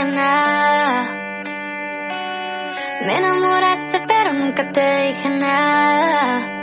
dije 0.00 0.16
nada. 0.16 1.04
Me 3.06 3.16
enamoraste 3.16 4.02
pero 4.06 4.32
nunca 4.32 4.72
te 4.72 5.06
dije 5.06 5.28
nada. 5.28 6.56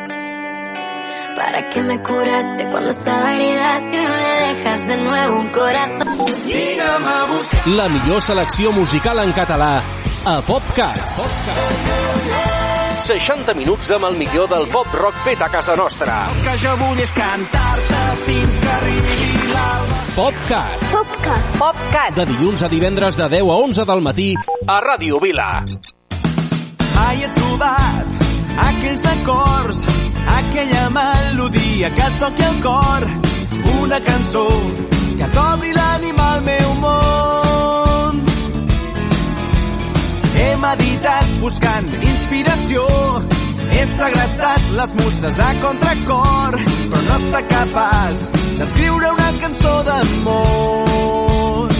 ¿Para 1.35 1.69
qué 1.69 1.81
me 1.83 2.01
curaste 2.01 2.67
cuando 2.71 2.91
estaba 2.91 3.33
herida 3.35 3.79
si 3.79 3.95
me 3.95 4.55
dejas 4.55 4.87
de 4.87 4.97
nuevo 4.97 5.39
un 5.39 5.49
corazón? 5.49 6.17
La 7.67 7.89
millor 7.89 8.21
selecció 8.21 8.71
musical 8.71 9.19
en 9.19 9.33
català 9.33 9.81
a 10.25 10.41
PopCat. 10.41 11.11
60 12.97 13.53
minuts 13.53 13.91
amb 13.91 14.05
el 14.09 14.17
millor 14.17 14.49
del 14.49 14.65
pop 14.67 14.87
rock 14.93 15.15
fet 15.23 15.41
a 15.41 15.49
casa 15.49 15.75
nostra. 15.75 16.25
El 16.33 16.41
que 16.43 16.57
jo 16.57 16.73
vull 16.81 16.99
és 16.99 17.13
cantar-te 17.13 18.01
fins 18.25 18.59
que 18.59 18.73
arribi 18.79 19.31
l'alba. 19.53 19.96
PopCat. 20.17 20.79
Popcat. 20.91 21.41
PopCat. 21.59 22.15
De 22.17 22.23
dilluns 22.25 22.63
a 22.65 22.67
divendres 22.71 23.17
de 23.19 23.27
10 23.29 23.49
a 23.53 23.57
11 23.61 23.83
del 23.85 23.99
matí 24.01 24.31
a 24.65 24.77
Ràdio 24.81 25.19
Vila. 25.21 25.49
Mai 26.95 27.21
he 27.21 27.29
trobat 27.35 28.25
aquells 28.63 29.03
acords, 29.11 29.83
aquella 30.39 30.87
melodia 30.97 31.93
que 31.99 32.07
et 32.07 32.17
toqui 32.23 32.47
el 32.49 32.57
cor, 32.65 33.05
una 33.83 34.01
cançó 34.09 34.47
que 35.19 35.29
t'obri 35.37 35.77
l'ànima 35.77 36.27
al 36.33 36.41
meu 36.49 36.73
món. 36.81 38.21
He 40.33 40.51
meditat 40.65 41.37
buscant 41.45 41.93
inspiració, 41.93 42.87
he 43.77 43.85
segrestat 43.85 44.69
les 44.73 44.93
muses 44.97 45.39
a 45.39 45.49
contracor, 45.61 46.55
però 46.91 47.01
no 47.07 47.17
està 47.17 47.41
capaç 47.51 48.23
d'escriure 48.57 49.11
una 49.13 49.27
cançó 49.41 49.73
d'amor. 49.87 51.75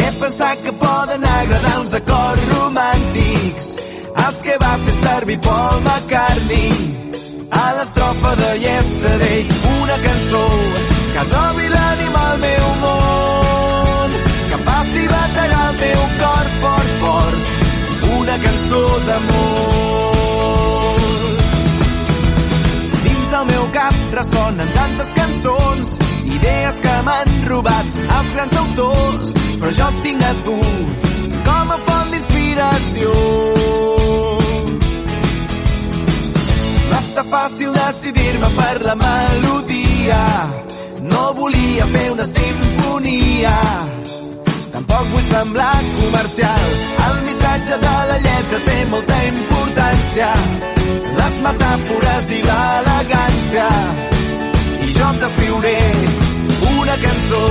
He 0.00 0.08
pensat 0.18 0.64
que 0.64 0.72
poden 0.82 1.26
agradar 1.34 1.76
uns 1.84 1.94
acords 2.00 2.48
romàntics? 2.54 3.70
Els 4.24 4.44
que 4.46 4.58
va 4.64 4.74
fer 4.86 4.96
servir 4.98 5.38
Paul 5.46 5.80
McCartney. 5.86 6.70
A 7.54 7.66
l'estrofa 7.78 8.34
de 8.40 8.50
Yesterday 8.64 9.44
una 9.78 9.98
cançó 10.06 10.46
que 11.14 11.26
trobi 11.34 11.68
l'ànima 11.74 12.22
al 12.30 12.40
meu 12.42 12.70
món 12.82 14.16
que 14.48 14.58
faci 14.70 15.04
bategar 15.12 15.68
el 15.68 15.78
meu 15.84 16.08
cor 16.18 16.50
fort, 16.64 16.96
fort 17.04 17.63
una 18.20 18.36
cançó 18.46 18.82
d'amor 19.06 20.20
dins 23.04 23.26
del 23.36 23.44
meu 23.52 23.64
cap 23.78 23.94
ressonen 24.20 24.74
tantes 24.80 25.16
cançons 25.20 25.96
idees 26.36 26.84
que 26.86 26.94
m'han 27.08 27.34
robat 27.52 27.86
els 28.04 28.36
grans 28.36 28.60
autors 28.64 29.34
però 29.58 29.72
jo 29.80 29.90
et 29.94 30.02
tinc 30.08 30.22
a 30.30 30.34
tu 30.44 30.58
com 31.44 31.72
a 31.72 31.78
font 31.86 32.10
d'inspiració. 32.12 33.12
Va 36.90 37.00
estar 37.00 37.24
fàcil 37.32 37.72
decidir-me 37.78 38.50
per 38.58 38.76
la 38.86 38.94
melodia. 39.02 40.22
No 41.12 41.24
volia 41.40 41.88
fer 41.94 42.06
una 42.14 42.26
sinfonia. 42.30 43.56
Tampoc 44.74 45.04
vull 45.12 45.26
semblar 45.30 45.82
comercial. 46.00 46.64
El 47.06 47.16
missatge 47.26 47.78
de 47.86 47.96
la 48.10 48.18
lletra 48.26 48.58
té 48.68 48.78
molta 48.94 49.18
importància. 49.30 50.30
Les 51.18 51.36
metàfores 51.46 52.32
i 52.38 52.40
l'elegància. 52.48 53.68
I 54.86 54.88
jo 54.98 55.12
t'escriuré 55.20 55.78
una 56.72 56.96
cançó 57.04 57.44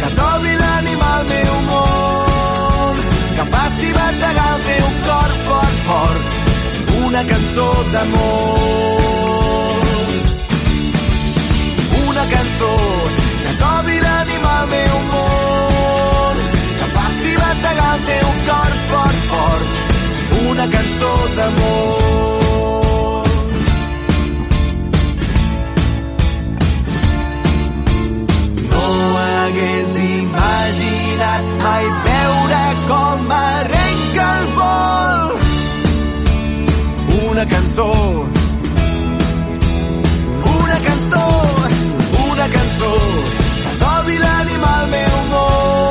que 0.00 0.10
t'obri 0.18 0.54
l'ànima 0.60 1.08
al 1.16 1.24
meu 1.32 1.54
món 1.70 3.00
que 3.36 3.44
faci 3.54 3.88
bategar 3.96 4.48
el 4.56 4.62
teu 4.68 4.86
cor 5.08 5.32
fort, 5.46 5.76
fort. 5.88 6.24
Una 7.06 7.22
cançó 7.32 7.68
d'amor. 7.92 9.80
Una 12.06 12.24
cançó 12.34 12.72
que 13.42 13.52
t'obri 13.62 13.98
l'ànima 14.04 14.50
al 14.60 14.68
meu 14.74 14.96
món, 15.12 16.09
bategar 17.50 17.96
el 17.96 18.02
teu 18.04 18.28
cor 18.46 18.72
fort, 18.90 19.18
fort. 19.30 19.66
Una 20.50 20.66
cançó 20.74 21.12
d'amor. 21.36 23.24
No 28.70 28.86
hagués 29.22 29.90
imaginat 29.96 31.44
mai 31.64 31.86
veure 32.06 32.62
com 32.90 33.32
arrenca 33.38 34.28
el 34.38 34.46
vol. 34.58 35.20
Una 37.30 37.44
cançó, 37.54 37.90
una 40.56 40.78
cançó, 40.88 41.26
una 42.30 42.46
cançó 42.56 42.92
que 43.62 43.72
t'obri 43.80 44.18
l'ànima 44.24 44.70
al 44.80 44.86
meu 44.94 45.16
món, 45.32 45.89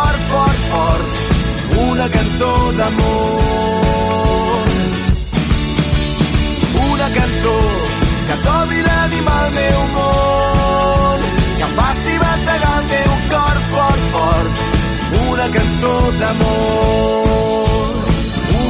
cor 0.00 0.16
fort, 0.30 0.60
fort. 0.72 1.04
Una 1.90 2.06
cançó 2.08 2.52
d'amor. 2.78 4.64
Una 6.90 7.08
cançó 7.18 7.56
que 8.28 8.36
t'obri 8.44 8.80
l'ànima 8.86 9.34
al 9.44 9.50
meu 9.58 9.80
món, 9.96 11.18
que 11.58 11.64
em 11.68 11.72
faci 11.80 12.14
bategar 12.24 12.74
el 12.80 12.88
teu 12.94 13.12
cor 13.32 13.56
fort, 13.72 14.02
fort. 14.14 14.52
Una 15.32 15.46
cançó 15.56 15.94
d'amor, 16.20 17.94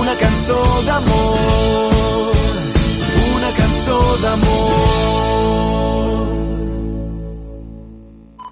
una 0.00 0.14
cançó 0.24 0.60
d'amor, 0.88 2.34
una 3.36 3.50
cançó 3.60 3.98
d'amor. 4.24 4.80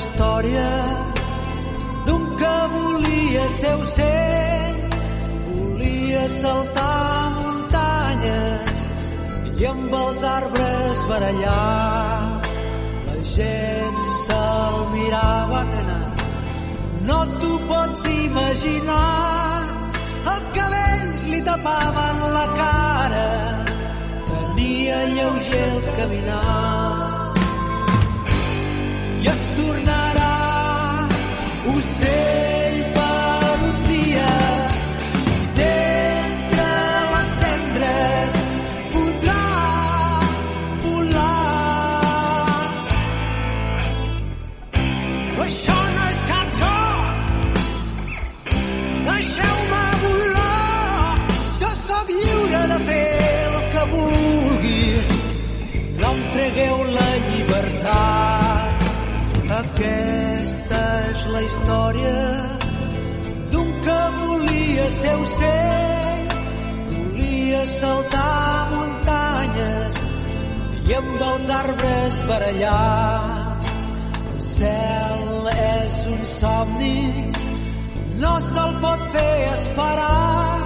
Història 0.00 0.68
d'un 2.06 2.22
que 2.40 2.56
volia 2.74 3.44
ser 3.56 3.72
ocell, 3.82 4.78
volia 5.48 6.22
saltar 6.34 7.32
muntanyes 7.36 8.84
i 9.60 9.68
amb 9.72 9.96
els 10.00 10.22
arbres 10.30 11.04
barallar. 11.10 12.40
La 13.08 13.18
gent 13.34 14.00
se'l 14.22 14.80
mirava 14.94 15.62
anant, 15.66 16.26
no 17.10 17.20
t'ho 17.36 17.54
pots 17.68 18.08
imaginar. 18.14 19.62
Els 20.34 20.52
cabells 20.56 21.24
li 21.32 21.44
tapaven 21.52 22.28
la 22.38 22.46
cara, 22.56 23.30
tenia 24.32 25.00
lleuger 25.16 25.66
el 25.70 25.90
caminar 25.98 26.79
història 61.70 62.22
d'un 63.52 63.68
que 63.84 64.00
volia 64.18 64.86
ser 65.00 65.14
ocell, 65.22 66.30
volia 66.90 67.60
saltar 67.66 68.70
muntanyes 68.72 69.98
i 70.88 70.96
amb 70.98 71.22
els 71.28 71.46
arbres 71.58 72.16
barallar. 72.30 73.56
El 74.32 74.40
cel 74.46 75.50
és 75.54 75.98
un 76.14 76.24
somni, 76.32 77.02
no 78.22 78.32
se'l 78.48 78.74
pot 78.82 79.06
fer 79.14 79.36
esperar. 79.52 80.58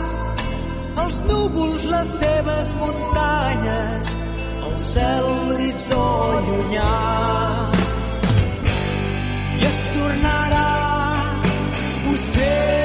Els 1.05 1.19
núvols, 1.29 1.85
les 1.93 2.15
seves 2.23 2.73
muntanyes, 2.81 4.15
el 4.71 4.79
cel 4.89 5.29
l'horitzó 5.29 6.07
llunyà 6.49 6.95
i 9.59 9.69
es 9.69 9.79
tornarà 9.99 10.84
ocell 12.15 12.84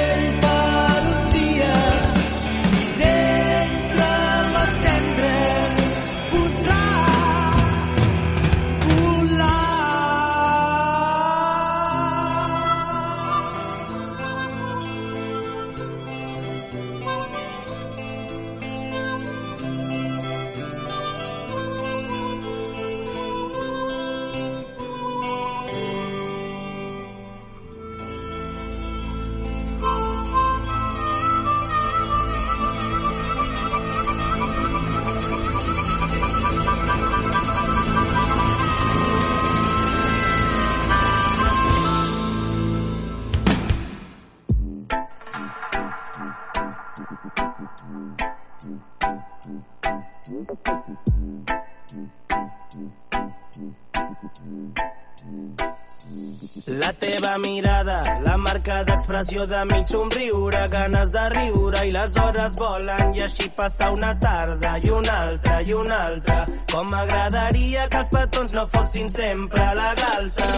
mirada, 57.42 57.98
la 58.24 58.36
marca 58.36 58.82
d'expressió 58.84 59.46
de 59.46 59.64
mig 59.70 59.86
somriure, 59.88 60.60
ganes 60.72 61.10
de 61.14 61.24
riure 61.34 61.82
i 61.88 61.92
les 61.94 62.16
hores 62.16 62.54
volen 62.58 63.14
i 63.16 63.24
així 63.26 63.48
passa 63.56 63.90
una 63.94 64.12
tarda 64.18 64.76
i 64.82 64.90
una 64.90 65.16
altra 65.26 65.60
i 65.62 65.74
una 65.74 65.98
altra. 66.06 66.38
Com 66.72 66.90
m'agradaria 66.92 67.88
que 67.90 68.00
els 68.02 68.12
petons 68.14 68.54
no 68.58 68.66
fossin 68.74 69.08
sempre 69.08 69.64
a 69.64 69.74
la 69.74 69.92
galta. 70.02 70.50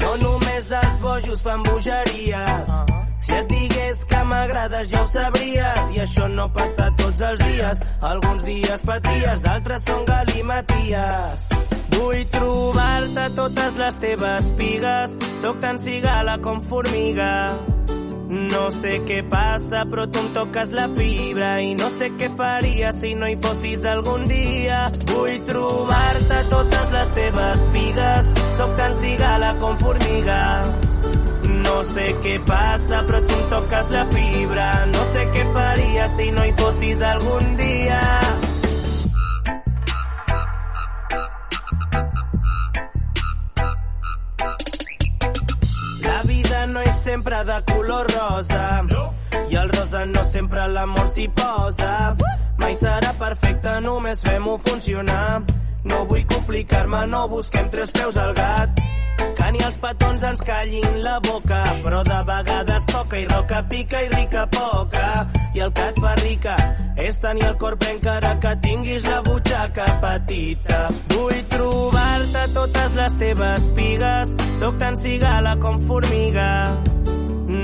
No 0.00 0.16
només 0.24 0.70
els 0.80 1.00
bojos 1.02 1.42
fan 1.44 1.62
bogeries. 1.68 2.74
Si 3.20 3.32
et 3.36 3.48
digués 3.52 4.04
que 4.10 4.24
m'agrades 4.30 4.88
ja 4.92 5.04
ho 5.04 5.10
sabries 5.12 5.96
i 5.96 6.04
això 6.06 6.28
no 6.32 6.48
passa 6.56 6.88
tots 7.02 7.26
els 7.30 7.46
dies. 7.46 7.82
Alguns 8.12 8.46
dies 8.48 8.86
paties, 8.92 9.42
d'altres 9.44 9.88
són 9.90 10.06
galimaties. 10.08 11.59
Vull 12.00 12.22
trobar-te 12.32 13.24
totes 13.36 13.74
les 13.76 13.96
teves 14.00 14.46
pigues, 14.56 15.18
sóc 15.42 15.58
tan 15.60 15.76
cigala 15.82 16.38
com 16.40 16.62
formiga. 16.70 17.32
No 18.30 18.62
sé 18.72 19.00
què 19.04 19.18
passa, 19.28 19.82
però 19.90 20.06
tu 20.08 20.22
em 20.22 20.30
toques 20.32 20.72
la 20.72 20.86
fibra 20.94 21.50
i 21.60 21.74
no 21.76 21.90
sé 21.98 22.08
què 22.16 22.30
faria 22.38 22.92
si 22.96 23.12
no 23.20 23.28
hi 23.28 23.36
fossis 23.44 23.84
algun 23.92 24.24
dia. 24.30 24.78
Vull 25.10 25.40
trobar-te 25.48 26.38
totes 26.54 26.94
les 26.96 27.12
teves 27.18 27.64
pigues, 27.74 28.30
sóc 28.60 28.76
tan 28.80 28.94
cigala 29.02 29.50
com 29.60 29.76
formiga. 29.82 30.42
No 31.66 31.80
sé 31.90 32.06
què 32.22 32.38
passa, 32.48 33.02
però 33.10 33.20
tu 33.26 33.40
em 33.42 33.50
toques 33.52 33.92
la 33.98 34.06
fibra. 34.14 34.70
No 34.94 35.10
sé 35.12 35.26
què 35.34 35.44
faria 35.58 36.08
si 36.16 36.30
no 36.38 36.48
hi 36.48 36.56
fossis 36.62 37.04
algun 37.12 37.58
dia. 37.60 38.00
De 47.44 47.62
color 47.72 48.06
rosa. 48.10 48.82
I 49.50 49.56
el 49.56 49.68
rosa 49.70 50.04
no 50.06 50.22
sempre 50.24 50.66
l'amor 50.68 51.08
s'hi 51.10 51.26
posa. 51.28 52.14
Mai 52.60 52.76
serà 52.76 53.12
perfecte, 53.18 53.80
només 53.80 54.20
fem-ho 54.22 54.58
funcionar. 54.66 55.42
No 55.84 56.04
vull 56.06 56.26
complicar-me, 56.28 57.06
no 57.06 57.26
busquem 57.28 57.70
tres 57.70 57.90
peus 57.90 58.16
al 58.16 58.34
gat. 58.34 58.82
Que 59.38 59.48
ni 59.52 59.62
els 59.64 59.76
petons 59.80 60.22
ens 60.28 60.42
callin 60.44 61.00
la 61.04 61.16
boca, 61.24 61.62
però 61.84 62.02
de 62.04 62.20
vegades 62.28 62.84
poca 62.92 63.18
i 63.18 63.26
roca 63.30 63.62
pica 63.72 64.02
i 64.04 64.12
rica 64.12 64.46
poca. 64.52 65.08
I 65.54 65.64
el 65.66 65.72
que 65.72 65.88
et 65.88 66.00
fa 66.04 66.14
rica 66.20 66.56
és 67.08 67.18
tenir 67.24 67.48
el 67.48 67.56
cor 67.62 67.78
ple 67.80 67.96
encara 67.96 68.36
que 68.44 68.54
tinguis 68.68 69.08
la 69.08 69.20
butxaca 69.26 69.88
petita. 70.04 70.80
Vull 71.14 71.42
trobar-te 71.56 72.46
totes 72.54 72.96
les 73.02 73.18
teves 73.24 73.68
pigues, 73.80 74.38
sóc 74.62 74.80
tan 74.84 74.96
cigala 75.00 75.56
com 75.64 75.80
formiga. 75.88 76.50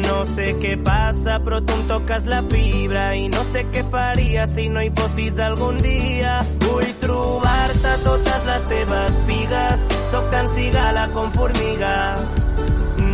No 0.07 0.23
sé 0.33 0.53
què 0.63 0.75
passa, 0.87 1.39
però 1.45 1.61
tu 1.67 1.75
em 1.77 1.87
toques 1.91 2.27
la 2.31 2.41
fibra 2.51 3.07
i 3.19 3.29
no 3.33 3.43
sé 3.53 3.65
què 3.75 3.85
faria 3.91 4.47
si 4.51 4.69
no 4.73 4.83
hi 4.83 4.91
fossis 4.97 5.39
algun 5.49 5.81
dia. 5.83 6.39
Vull 6.67 6.93
trobar-te 7.03 7.95
totes 8.05 8.51
les 8.51 8.69
teves 8.73 9.21
pigues, 9.31 9.87
sóc 10.15 10.37
cigala 10.55 11.09
formiga. 11.37 11.97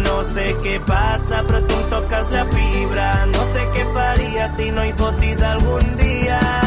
No 0.04 0.18
sé 0.34 0.48
què 0.64 0.78
passa, 0.86 1.42
però 1.48 1.62
tu 1.68 1.78
em 1.78 1.88
toques 1.90 2.34
la 2.36 2.44
fibra. 2.56 3.08
No 3.34 3.46
sé 3.54 3.68
què 3.76 3.86
faria 3.94 4.50
si 4.56 4.70
no 4.70 4.84
hi 4.84 4.92
fossis 4.98 5.48
algun 5.52 5.96
dia. 6.02 6.61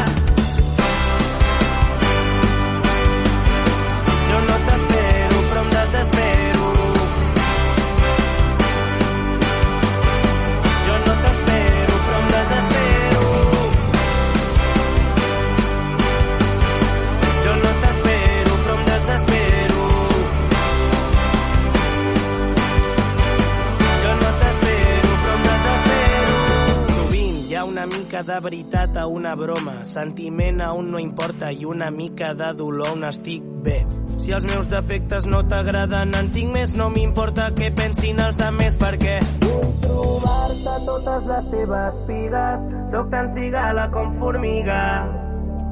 Mica 28.16 28.32
de 28.32 28.40
veritat 28.40 28.96
a 28.96 29.06
una 29.06 29.34
broma, 29.34 29.84
sentiment 29.84 30.62
a 30.62 30.72
un 30.72 30.90
no 30.90 30.98
importa 30.98 31.50
i 31.52 31.66
una 31.66 31.90
mica 31.90 32.32
de 32.34 32.52
dolor 32.56 32.94
on 32.94 33.04
estic 33.04 33.42
bé. 33.66 33.84
Si 34.22 34.32
els 34.32 34.46
meus 34.48 34.70
defectes 34.70 35.26
no 35.26 35.42
t'agraden, 35.44 36.14
en 36.16 36.30
tinc 36.32 36.52
més, 36.54 36.72
no 36.72 36.88
m'importa 36.88 37.50
què 37.58 37.68
pensin 37.76 38.22
els 38.24 38.40
demés 38.40 38.80
perquè 38.80 39.18
vull 39.44 39.76
trobar-te 39.84 40.78
totes 40.88 41.28
les 41.34 41.52
teves 41.52 42.00
pigues, 42.08 42.66
sóc 42.96 43.12
tan 43.12 43.32
cigala 43.36 43.88
com 43.92 44.18
formiga. 44.24 44.80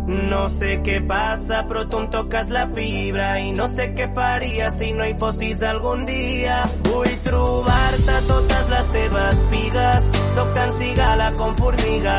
No 0.04 0.50
sé 0.52 0.74
què 0.84 0.98
passa, 1.08 1.62
però 1.68 1.86
tu 1.88 2.02
em 2.02 2.10
toques 2.12 2.50
la 2.52 2.66
fibra 2.76 3.28
i 3.40 3.54
no 3.56 3.64
sé 3.72 3.86
què 3.96 4.10
faria 4.16 4.68
si 4.74 4.90
no 4.92 5.06
hi 5.08 5.14
fossis 5.22 5.62
algun 5.64 6.04
dia. 6.10 6.58
Vull 6.84 7.14
trobar-te 7.24 8.18
totes 8.28 8.68
les 8.74 8.92
teves 8.92 9.40
pigues, 9.54 10.08
sóc 10.36 10.52
tan 10.58 10.76
cigala 10.76 11.30
com 11.40 11.56
formiga. 11.56 12.18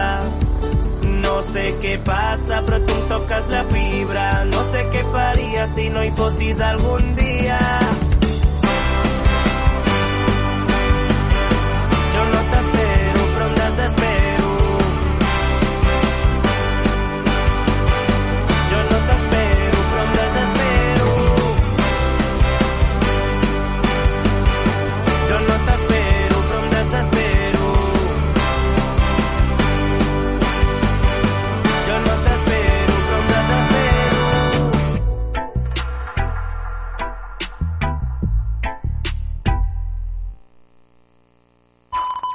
No 1.22 1.36
sé 1.52 1.68
què 1.84 1.96
passa, 2.10 2.64
però 2.66 2.82
tu 2.88 2.98
em 2.98 3.08
toques 3.14 3.54
la 3.54 3.64
fibra. 3.70 4.28
No 4.50 4.66
sé 4.72 4.86
què 4.96 5.06
faria 5.14 5.70
si 5.78 5.90
no 5.94 6.02
hi 6.02 6.14
fossis 6.18 6.66
algun 6.74 7.14
dia. 7.22 7.60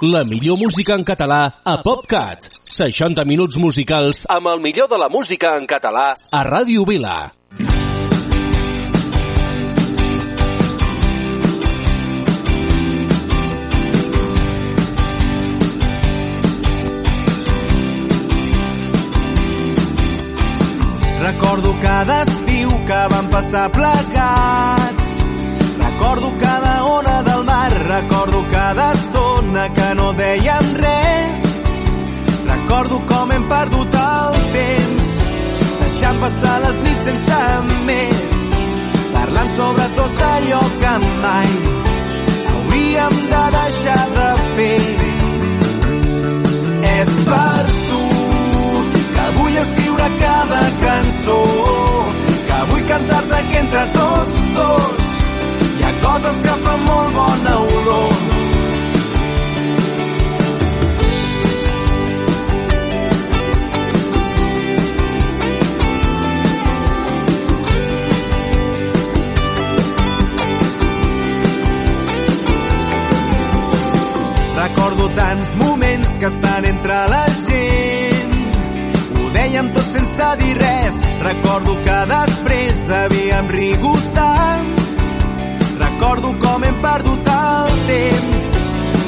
La 0.02 0.24
millor 0.24 0.56
música 0.56 0.94
en 0.96 1.02
català 1.04 1.60
a 1.62 1.74
PopCat. 1.84 2.46
60 2.72 3.20
minuts 3.28 3.58
musicals 3.60 4.22
amb 4.32 4.48
el 4.48 4.62
millor 4.64 4.88
de 4.88 4.96
la 4.96 5.10
música 5.12 5.50
en 5.60 5.66
català 5.68 6.14
a 6.32 6.40
Ràdio 6.40 6.86
Vila. 6.88 7.34
Recordo 21.20 21.76
cada 21.82 22.22
estiu 22.22 22.72
que 22.88 23.02
vam 23.12 23.28
passar 23.28 23.68
plegats. 23.76 25.12
Recordo 25.84 26.32
cada 26.40 26.59
dèiem 30.18 30.66
res. 30.82 31.44
Recordo 32.50 33.00
com 33.08 33.32
hem 33.32 33.44
perdut 33.48 33.96
el 34.00 34.38
temps, 34.54 35.10
deixant 35.82 36.20
passar 36.24 36.54
les 36.64 36.78
nits 36.84 37.04
sense 37.08 37.40
més, 37.88 38.46
parlant 39.14 39.52
sobre 39.56 39.86
tot 39.98 40.24
allò 40.30 40.62
que 40.82 40.94
mai 41.24 41.50
hauríem 42.54 43.18
de 43.32 43.42
deixar 43.56 44.04
de 44.16 44.30
fer. 44.56 44.80
És 46.94 47.12
per 47.28 47.64
tu 47.74 48.02
que 49.14 49.28
vull 49.38 49.60
escriure 49.66 50.10
cada 50.24 50.64
cançó, 50.86 51.38
que 52.50 52.64
vull 52.72 52.88
cantar-te 52.94 53.44
que 53.52 53.62
entre 53.66 53.86
tots 54.00 54.42
dos 54.58 55.06
hi 55.76 55.86
ha 55.86 55.94
coses 56.02 56.42
que 56.48 56.58
fan 56.66 56.84
molt 56.90 57.16
bona 57.20 57.56
olor. 57.78 58.29
Tants 75.20 75.54
moments 75.54 76.16
que 76.18 76.26
estan 76.26 76.64
entre 76.64 76.98
la 77.12 77.24
gent. 77.44 78.36
Ho 79.18 79.26
dèiem 79.34 79.68
tot 79.76 79.88
sense 79.94 80.28
dir 80.40 80.54
res. 80.58 81.00
Recordo 81.26 81.74
que 81.84 81.98
després 82.12 82.80
havíem 83.00 83.50
rigut 83.56 84.06
tant. 84.16 84.70
Recordo 85.80 86.32
com 86.44 86.64
hem 86.68 86.80
perdut 86.84 87.28
el 87.34 87.76
temps, 87.90 88.48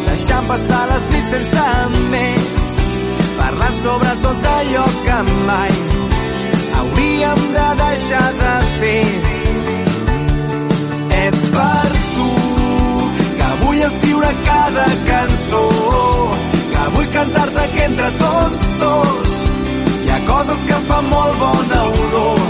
deixant 0.08 0.46
passar 0.50 0.82
les 0.92 1.08
nits 1.14 1.32
sense 1.34 1.66
més, 2.14 2.68
parlant 3.40 3.80
sobre 3.80 4.14
tot 4.26 4.48
allò 4.52 4.86
que 5.08 5.18
mai 5.48 5.74
hauríem 6.80 7.44
de 7.56 7.66
deixar 7.82 8.28
de 8.44 8.54
fer. 8.78 9.04
És 11.22 11.44
per 11.56 12.01
escriure 13.84 14.28
cada 14.44 14.86
cançó, 15.06 15.62
que 16.72 16.84
vull 16.94 17.08
cantar-te 17.12 17.64
que 17.72 17.84
entre 17.84 18.10
tots 18.18 18.66
dos 18.82 19.30
hi 20.04 20.10
ha 20.10 20.18
coses 20.26 20.64
que 20.68 20.78
fan 20.88 21.08
molt 21.10 21.38
bona 21.42 21.80
olor. 21.90 22.42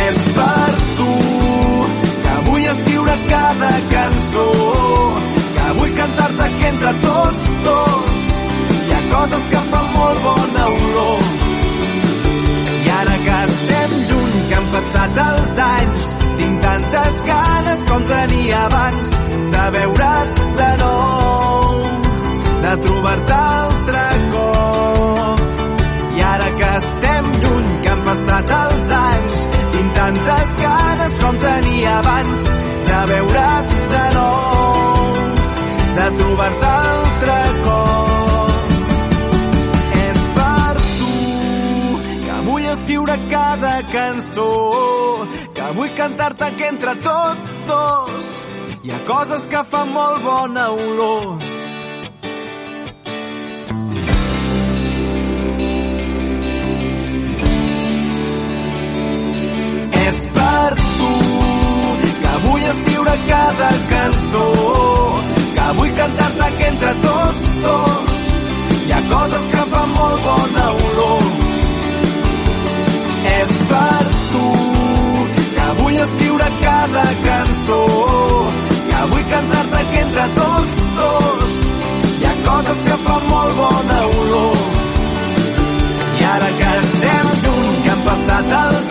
És 0.00 0.18
per 0.38 0.72
tu 0.98 1.14
que 2.24 2.34
vull 2.48 2.66
escriure 2.74 3.16
cada 3.30 3.70
cançó, 3.94 4.48
que 5.56 5.70
vull 5.78 5.94
cantar-te 6.00 6.50
que 6.58 6.68
entre 6.72 6.92
tots 7.06 7.48
dos 7.68 8.18
hi 8.82 8.96
ha 8.98 9.02
coses 9.14 9.48
que 9.54 9.64
fan 9.70 9.88
molt 9.96 10.22
bona 10.28 10.66
olor. 10.74 11.24
I 12.82 12.92
ara 12.98 13.16
que 13.24 13.40
estem 13.48 13.96
lluny, 14.10 14.36
que 14.50 14.60
han 14.60 14.70
passat 14.76 15.24
els 15.26 15.64
anys, 15.70 16.14
tinc 16.42 16.62
tantes 16.68 17.24
ganes 17.32 17.88
com 17.88 18.08
tenia 18.12 18.62
abans 18.66 19.11
de 19.62 19.70
veure't 19.70 20.34
de 20.56 20.76
nou, 20.76 21.82
de 22.62 22.72
trobar-te 22.84 23.32
altre 23.32 24.06
cop. 24.32 25.42
I 26.16 26.22
ara 26.22 26.48
que 26.58 26.70
estem 26.78 27.28
lluny, 27.42 27.68
que 27.84 27.92
han 27.92 28.02
passat 28.08 28.50
els 28.56 28.90
anys, 28.98 29.44
tinc 29.76 29.94
tantes 30.00 30.56
ganes 30.62 31.22
com 31.22 31.38
tenia 31.46 31.94
abans 32.00 32.42
de 32.88 32.98
veure't 33.12 33.78
de 33.94 34.02
nou, 34.18 35.14
de 36.00 36.10
trobar-te 36.18 36.74
altre 36.74 37.38
cop. 37.68 38.76
És 40.02 40.22
per 40.40 40.76
tu 40.98 41.16
que 42.26 42.44
vull 42.50 42.70
escriure 42.76 43.18
cada 43.30 43.76
cançó, 43.94 44.52
que 45.54 45.74
vull 45.78 45.98
cantar-te 46.02 46.54
que 46.58 46.72
entre 46.74 46.96
tots 47.10 47.58
dos 47.70 48.41
hi 48.84 48.90
ha 48.90 48.98
coses 49.06 49.44
que 49.46 49.60
fan 49.70 49.90
molt 49.94 50.22
bona 50.26 50.62
olor. 50.84 51.26
És 60.00 60.18
per 60.38 60.72
tu 60.80 61.12
que 62.24 62.34
vull 62.46 62.66
escriure 62.72 63.14
cada 63.28 63.70
cançó, 63.92 64.46
que 65.58 65.68
vull 65.78 65.94
cantar-te 66.00 66.50
que 66.58 66.66
entre 66.72 66.94
tots 67.06 67.48
dos 67.68 68.18
hi 68.80 68.92
ha 68.96 69.02
coses 69.14 69.50
que 69.54 69.64
fan 69.76 69.94
molt 70.00 70.26
bona 70.26 70.66
olor. 70.88 71.28
És 73.36 73.54
per 73.70 74.04
tu 74.32 74.48
que 75.54 75.70
vull 75.82 76.02
escriure 76.08 76.50
cada 76.66 77.06
cançó, 77.28 77.82
que 79.92 80.00
entre 80.00 80.26
tots 80.38 80.84
dos 81.00 81.58
hi 82.18 82.24
ha 82.28 82.34
coses 82.46 82.82
que 82.88 82.96
fan 83.06 83.28
molt 83.32 83.58
bona 83.60 83.98
olor. 84.20 84.56
I 86.20 86.24
ara 86.34 86.50
que 86.60 86.70
estem 86.84 87.30
lluny, 87.42 87.76
que 87.84 87.90
han 87.94 88.02
passat 88.08 88.56
els 88.62 88.81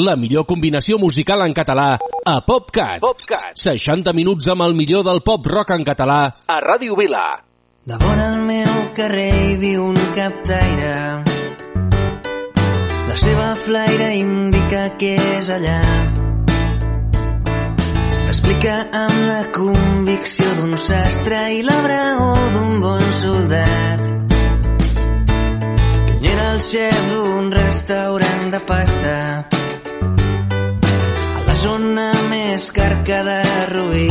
La 0.00 0.14
millor 0.16 0.46
combinació 0.48 0.96
musical 0.96 1.42
en 1.44 1.52
català 1.52 1.98
a 2.00 2.34
PopCat. 2.46 3.02
PopCat. 3.04 3.58
60 3.60 4.14
minuts 4.16 4.46
amb 4.48 4.64
el 4.64 4.72
millor 4.78 5.02
del 5.04 5.20
pop 5.26 5.44
rock 5.52 5.74
en 5.74 5.84
català 5.84 6.20
a 6.48 6.56
Ràdio 6.64 6.96
Vila. 6.96 7.24
De 7.84 7.98
vora 8.00 8.30
al 8.30 8.38
meu 8.46 8.78
carrer 8.96 9.28
hi 9.34 9.58
viu 9.60 9.84
un 9.90 9.98
captaire. 10.16 10.94
La 13.10 13.18
seva 13.20 13.50
flaire 13.66 14.08
indica 14.22 14.86
que 14.96 15.12
és 15.18 15.52
allà. 15.58 15.76
Explica 18.30 18.80
amb 19.04 19.22
la 19.28 19.44
convicció 19.52 20.48
d'un 20.62 20.76
sastre 20.80 21.44
i 21.58 21.64
la 21.68 21.80
braó 21.84 22.34
d'un 22.56 22.80
bon 22.88 23.08
soldat. 23.20 24.08
Que 26.08 26.20
ell 26.20 26.28
era 26.34 26.52
el 26.56 26.68
xef 26.72 27.08
d'un 27.12 27.56
restaurant 27.60 28.54
de 28.56 28.68
pasta 28.70 29.16
a 31.60 31.62
la 31.62 31.68
zona 31.68 32.12
més 32.30 32.70
carca 32.72 33.22
de 33.24 33.42
Rubí. 33.68 34.08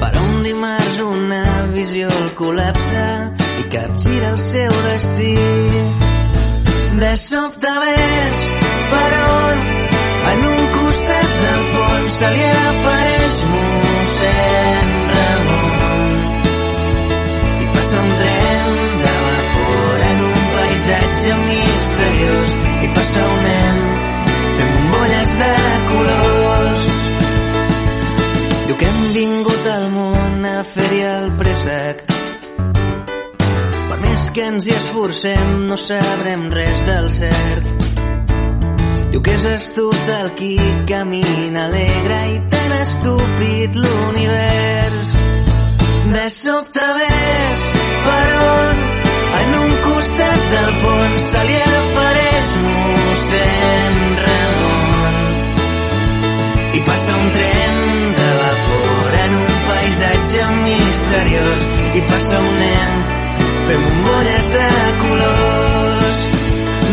Però 0.00 0.20
un 0.22 0.42
dimarts 0.44 1.00
una 1.00 1.66
visió 1.72 2.08
el 2.08 2.30
col·lapsa 2.38 3.04
i 3.60 3.64
capgira 3.72 4.30
el 4.32 4.38
seu 4.38 4.72
destí. 4.86 5.36
De 7.02 7.12
sobte 7.18 7.72
ves 7.84 8.40
per 8.92 9.12
on 9.28 9.62
en 10.32 10.44
un 10.52 10.62
costat 10.72 11.30
del 11.44 11.62
pont 11.74 12.08
se 12.18 12.34
li 12.36 12.44
apareix 12.64 13.40
mossèn 13.52 14.92
Ramon 15.14 16.04
i 17.60 17.72
passa 17.76 18.04
un 18.04 18.12
tren 18.22 18.78
de 19.04 19.16
vapor 19.28 20.06
en 20.12 20.28
un 20.30 20.38
paisatge 20.58 21.40
misteriós 21.48 22.62
i 22.84 22.94
passa 23.00 23.32
un 23.32 23.42
nen 23.48 23.83
de 25.40 25.54
colors 25.90 26.92
Diu 28.64 28.76
que 28.80 28.86
hem 28.88 29.00
vingut 29.12 29.66
al 29.68 29.90
món 29.92 30.44
a 30.48 30.62
fer-hi 30.64 31.00
el 31.04 31.26
préssec. 31.36 32.00
Per 33.90 33.98
més 34.00 34.24
que 34.34 34.46
ens 34.48 34.66
hi 34.66 34.72
esforcem, 34.72 35.50
no 35.68 35.76
sabrem 35.78 36.46
res 36.54 36.80
del 36.88 37.10
cert. 37.12 37.68
Diu 39.12 39.20
que 39.22 39.34
és 39.36 39.44
estúpid 39.52 40.08
el 40.16 40.32
qui 40.40 40.56
camina 40.88 41.68
alegre 41.68 42.18
i 42.32 42.40
tan 42.56 42.74
estúpid 42.80 43.76
l'univers. 43.84 45.14
De 46.14 46.26
sobte 46.40 46.88
ves 46.98 47.68
per 48.08 48.26
on 48.48 48.82
en 49.42 49.54
un 49.60 49.76
costat 49.84 50.50
del 50.56 50.74
passa 57.04 57.20
un 57.20 57.30
tren 57.30 58.14
de 58.16 58.28
vapor 58.40 59.14
en 59.24 59.34
un 59.34 59.48
paisatge 59.68 60.44
misteriós 60.64 61.64
i 61.98 62.00
passa 62.08 62.38
un 62.38 62.54
nen 62.60 63.02
fent 63.66 63.82
bombolles 63.84 64.46
de 64.54 64.68
colors. 65.02 66.18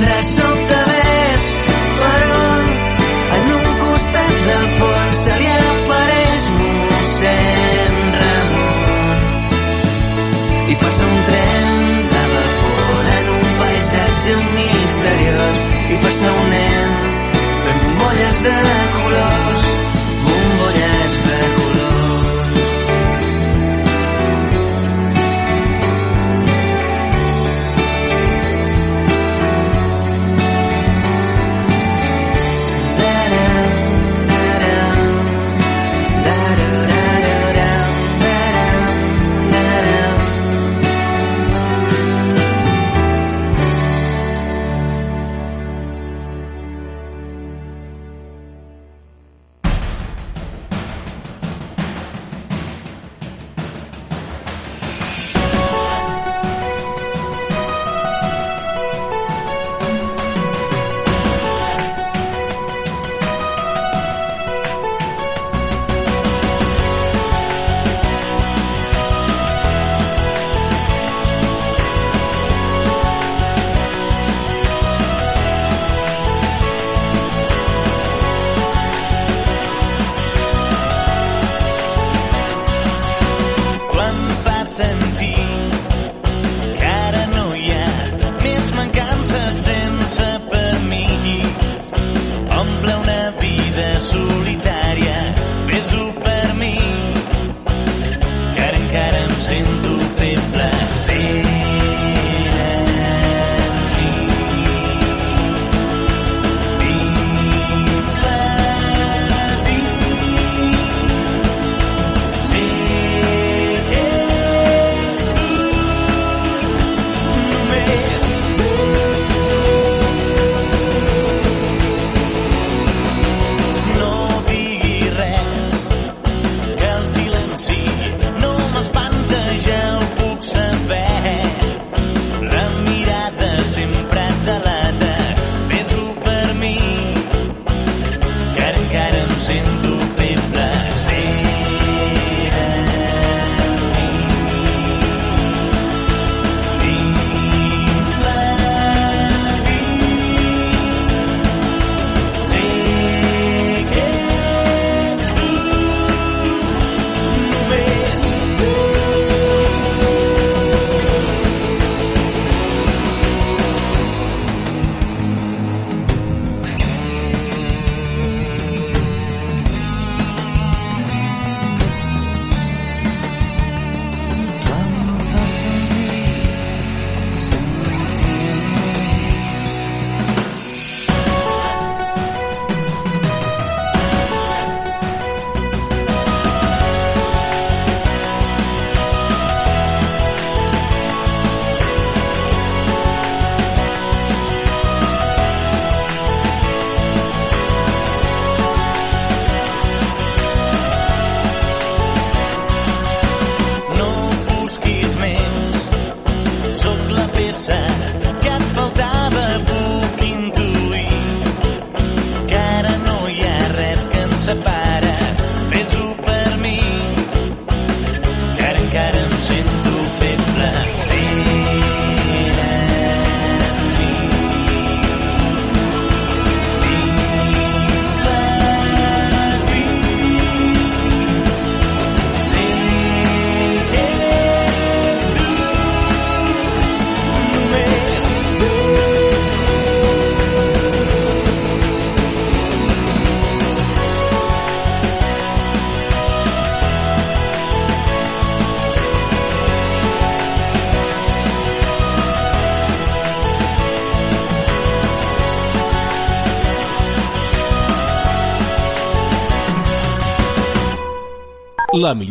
De 0.04 0.18
sobte 0.34 0.80
ves 0.90 1.46
per 2.02 2.22
on 2.40 2.68
en 3.38 3.54
un 3.56 3.70
costat 3.86 4.36
del 4.50 4.68
pont 4.82 5.16
se 5.22 5.40
li 5.40 5.50
apareix 5.70 6.52
mossèn 6.58 7.96
Ramon. 8.20 9.26
I 10.68 10.80
passa 10.84 11.10
un 11.14 11.24
tren 11.32 11.74
de 12.18 12.28
vapor 12.36 13.16
en 13.16 13.34
un 13.38 13.50
paisatge 13.64 14.38
misteriós 14.60 15.66
i 15.88 16.04
passa 16.04 16.38
un 16.44 16.56
nen 16.58 17.02
fent 17.64 17.84
bombolles 17.88 18.48
de 18.50 18.56
colors 18.60 18.81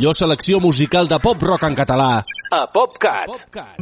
millor 0.01 0.15
selecció 0.17 0.59
musical 0.65 1.07
de 1.09 1.19
pop-rock 1.21 1.65
en 1.67 1.75
català 1.77 2.23
a 2.57 2.61
PopCat. 2.73 3.27
PopCat. 3.29 3.81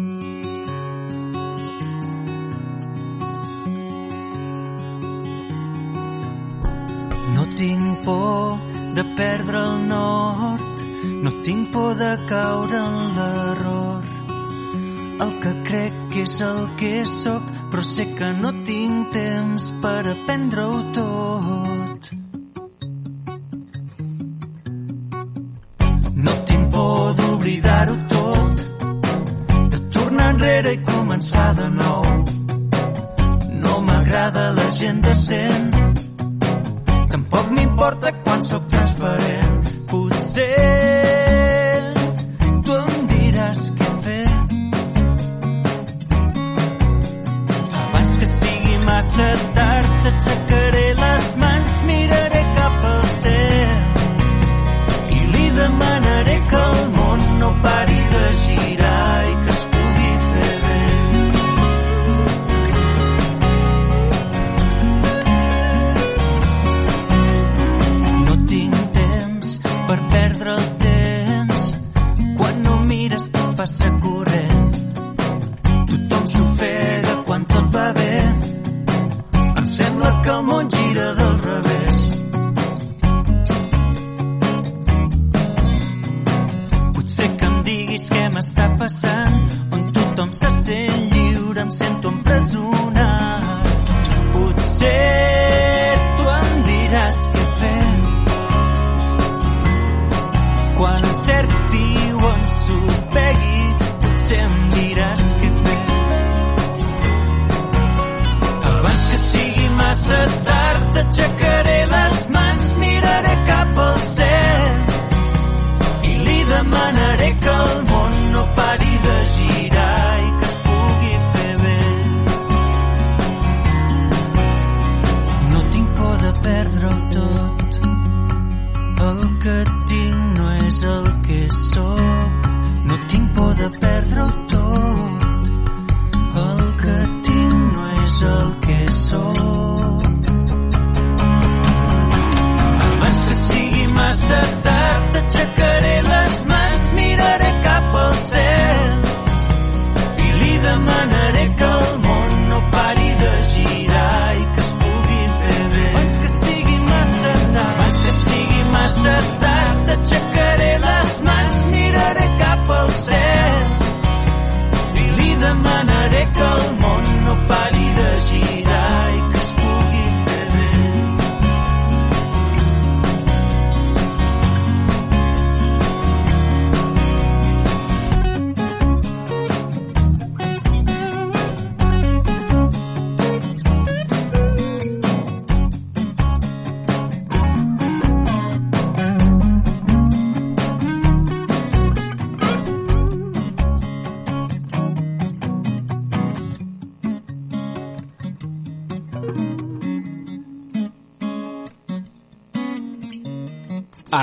No 7.36 7.44
tinc 7.60 8.02
por 8.02 8.58
de 8.98 9.04
perdre 9.20 9.62
el 9.62 9.86
nord, 9.92 10.82
no 11.22 11.34
tinc 11.46 11.70
por 11.76 11.94
de 12.02 12.10
caure 12.26 12.82
en 12.82 12.98
l'error. 13.20 14.10
El 15.22 15.38
que 15.44 15.54
crec 15.70 16.02
que 16.16 16.26
és 16.26 16.36
el 16.42 16.64
que 16.82 16.92
sóc, 17.14 17.46
però 17.70 17.86
sé 17.86 18.10
que 18.18 18.34
no 18.42 18.50
tinc 18.66 19.14
temps 19.14 19.70
per 19.86 20.02
aprendre-ho 20.16 20.82
tot. 20.98 21.57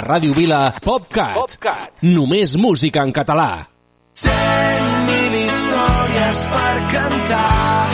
Ràdio 0.05 0.35
Vila, 0.37 0.69
PopCat. 0.85 1.33
PopCat. 1.33 2.01
Només 2.05 2.51
música 2.61 3.01
en 3.01 3.09
català. 3.09 3.65
Cent 4.13 4.91
mil 5.07 5.37
històries 5.39 6.41
per 6.51 6.73
cantar. 6.91 7.87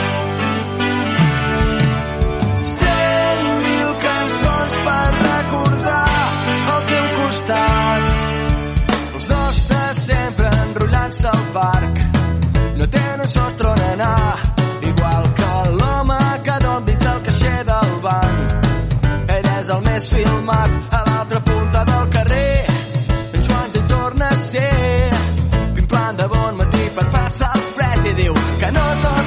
Cent 2.66 3.48
mil 3.64 3.94
cançons 4.04 4.76
per 4.84 5.06
recordar 5.22 6.04
al 6.74 6.84
teu 6.90 7.08
costat. 7.16 8.04
Els 9.14 9.30
nostres 9.32 10.04
sempre 10.10 10.52
enrollats 10.66 11.24
al 11.32 11.44
parc. 11.56 12.02
No 12.76 12.90
tenen 12.98 13.28
sostre 13.38 13.72
on 13.72 13.86
anar, 13.88 14.36
igual 14.92 15.32
que 15.40 15.54
l'home 15.80 16.20
que 16.44 16.60
dorm 16.66 16.84
dins 16.92 17.06
del 17.08 17.24
caixer 17.30 17.58
del 17.72 17.96
banc. 18.04 18.58
Ell 19.38 19.54
és 19.56 19.72
el 19.78 19.86
més 19.88 20.12
filmat, 20.12 21.01
de 28.14 28.22
Déu, 28.22 28.34
que 28.34 28.72
no 28.72 28.80
torna 29.02 29.21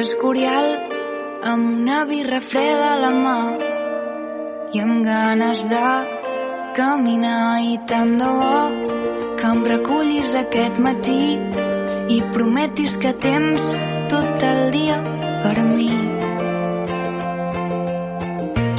Escorial 0.00 0.66
amb 1.44 1.68
una 1.68 2.04
birra 2.08 2.38
freda 2.40 2.92
a 2.94 2.98
la 3.02 3.10
mà 3.12 3.36
i 4.72 4.80
amb 4.80 5.04
ganes 5.04 5.60
de 5.68 5.88
caminar 6.76 7.60
i 7.66 7.74
tant 7.90 8.12
de 8.20 8.28
bo 8.38 8.60
que 9.40 9.50
em 9.50 9.60
recullis 9.66 10.32
aquest 10.40 10.80
matí 10.86 11.36
i 12.16 12.20
prometis 12.36 12.94
que 13.02 13.12
tens 13.26 13.66
tot 14.12 14.46
el 14.52 14.62
dia 14.76 14.96
per 15.42 15.56
mi. 15.66 15.90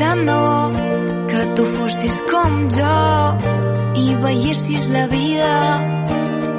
Tant 0.02 0.26
de 0.32 0.40
bo 0.46 0.58
que 1.34 1.46
tu 1.60 1.68
fossis 1.76 2.24
com 2.32 2.58
jo 2.80 2.98
i 4.06 4.08
veiessis 4.26 4.90
la 4.96 5.06
vida 5.14 5.54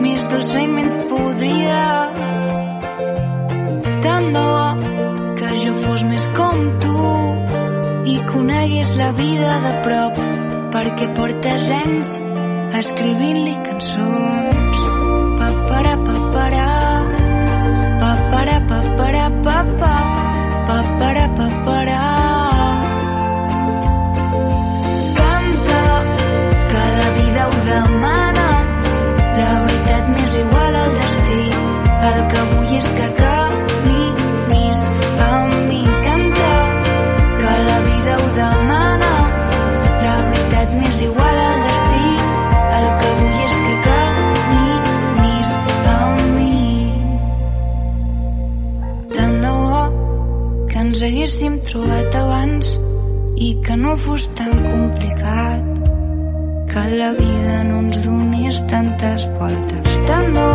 més 0.05 0.31
dolça 0.31 0.63
i 0.63 0.71
menys 0.79 1.01
podrida. 1.11 2.34
Tant 4.05 4.27
de 4.35 4.41
bo 4.45 4.65
que 5.39 5.51
jo 5.63 5.71
fos 5.79 6.03
més 6.05 6.25
com 6.37 6.59
tu 6.83 7.05
i 8.15 8.19
conegués 8.29 8.91
la 9.01 9.11
vida 9.17 9.55
de 9.65 9.73
prop 9.87 10.21
perquè 10.75 11.09
portes 11.17 11.65
anys 11.79 12.13
escrivint-li 12.83 13.57
cançons. 13.71 14.94
Trobat 51.75 52.15
abans 52.15 52.69
i 53.47 53.49
que 53.67 53.75
no 53.77 53.97
fos 54.03 54.29
tan 54.39 54.53
complicat 54.63 55.81
que 56.71 56.85
la 57.01 57.09
vida 57.17 57.57
no 57.71 57.81
ens 57.81 57.99
donés 58.05 58.61
tantes 58.71 59.25
voltes. 59.41 59.99
Tant 60.11 60.31
bo 60.37 60.53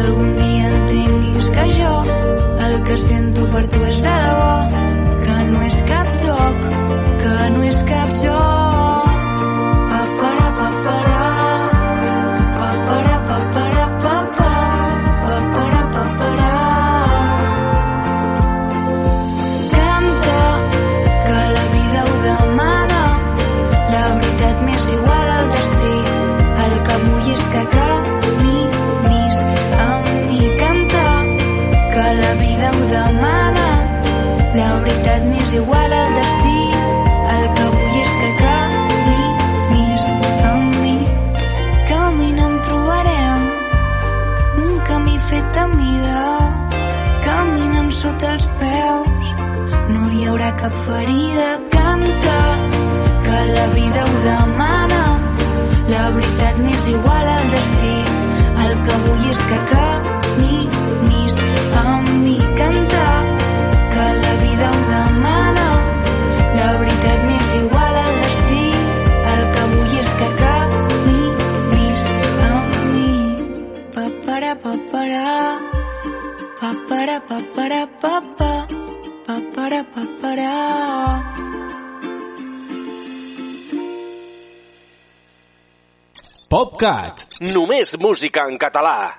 algun 0.00 0.36
dia 0.42 0.68
entenguis 0.74 1.50
que 1.56 1.66
jo 1.78 1.94
el 2.66 2.78
que 2.90 3.00
sento 3.06 3.48
per 3.56 3.64
tu 3.72 3.82
és 3.88 4.04
de 4.04 4.14
debò, 4.26 4.52
que 5.24 5.40
no 5.54 5.66
és 5.70 5.82
cap 5.94 6.14
joc, 6.26 6.70
que 7.24 7.36
no 7.56 7.66
és 7.72 7.84
cap 7.94 8.16
joc. 8.22 8.57
PopCat. 86.78 87.40
Només 87.42 87.96
música 87.98 88.44
en 88.46 88.54
català. 88.62 89.18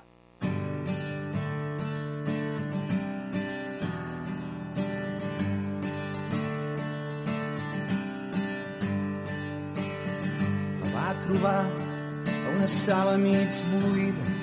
La 10.80 10.92
va 10.94 11.10
trobar 11.26 11.60
a 11.60 12.56
una 12.56 12.70
sala 12.76 13.18
mig 13.20 13.62
buida 13.74 14.38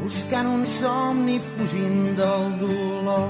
buscant 0.00 0.48
un 0.48 0.64
somni 0.66 1.38
fugint 1.52 2.16
del 2.22 2.46
dolor 2.62 3.28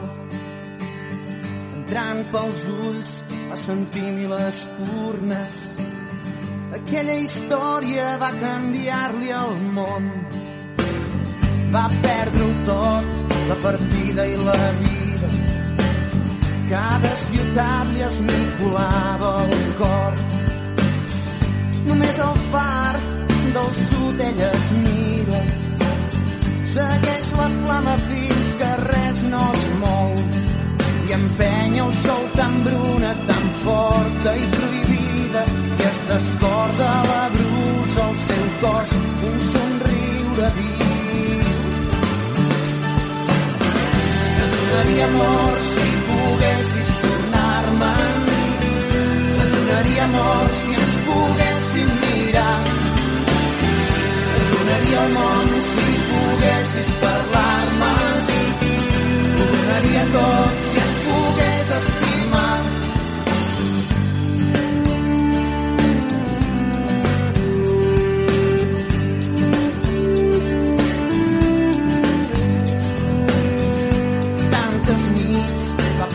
entrant 1.81 2.23
pels 2.31 2.69
ulls 2.79 3.17
a 3.51 3.59
sentir 3.67 4.07
mil 4.21 4.39
espurnes 4.39 5.65
aquella 6.83 7.15
història 7.25 8.07
va 8.21 8.31
canviar-li 8.41 9.31
el 9.39 9.55
món. 9.77 10.09
Va 11.75 11.85
perdre-ho 12.05 12.51
tot 12.69 13.35
la 13.51 13.57
partida 13.63 14.27
i 14.27 14.37
la 14.49 14.59
vida. 14.81 15.31
Cada 16.73 17.15
ciutat 17.23 17.95
li 17.95 18.05
esmicolava 18.09 19.33
el 19.47 19.67
cor. 19.81 20.23
Només 21.89 22.23
el 22.29 22.47
far 22.53 22.95
del 23.57 23.75
sud 23.83 24.25
ella 24.31 24.53
es 24.57 24.71
mira 24.85 25.43
segueix 26.73 27.33
la 27.37 27.49
flama 27.53 27.95
fins 28.07 28.32
amor 45.13 45.55
si 45.73 45.87
poguessis 46.09 46.91
tornar-me'n 47.03 48.23
et 49.43 49.51
donaria 49.55 50.05
amor 50.05 50.47
si 50.61 50.71
ens 50.83 50.95
poguéssim 51.07 51.91
mirar. 52.03 52.61
Et 54.37 54.47
donaria 54.55 55.01
el 55.05 55.13
món 55.19 55.49
si 55.73 55.91
poguessis 56.13 56.95
parlar-me 57.03 57.62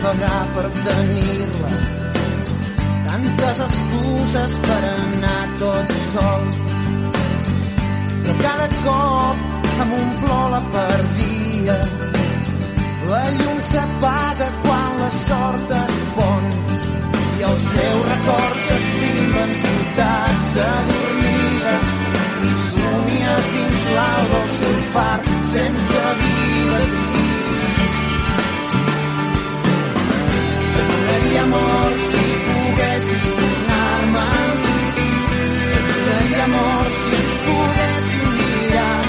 pagar 0.08 0.44
per 0.54 0.68
tenir-la. 0.84 1.70
Tantes 3.06 3.58
excuses 3.66 4.52
per 4.64 4.82
anar 4.90 5.42
tot 5.60 5.92
sol. 6.12 6.46
Però 8.22 8.36
cada 8.44 8.68
cop 8.84 9.36
amb 9.84 9.92
un 9.98 10.08
plor 10.22 10.46
la 10.54 10.62
perdia. 10.76 11.76
La 13.10 13.22
llum 13.36 13.60
s'apaga 13.70 14.48
quan 14.64 14.98
la 15.02 15.10
sort 15.26 15.76
es 15.82 16.00
pon. 16.16 16.48
I 17.38 17.46
els 17.50 17.68
seus 17.74 18.02
records 18.12 18.64
s'estimen 18.70 19.54
ciutats 19.64 20.56
adormides. 20.70 21.92
I 22.48 22.54
somia 22.64 23.36
fins 23.52 23.86
l'alba 23.96 24.42
el 24.44 24.50
seu 24.58 24.76
far 24.96 25.18
sense 25.52 25.97
amor 31.48 31.92
si 32.08 32.24
poguessis 32.46 33.24
tornar-me 33.38 34.26
et 35.76 35.84
donaria 35.88 36.44
amor 36.44 36.86
si 36.98 37.14
ens 37.20 37.34
poguéssim 37.46 38.26
mirar. 38.38 39.00